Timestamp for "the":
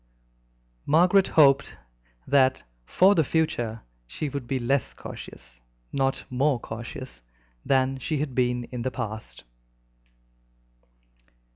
3.13-3.23, 8.81-8.89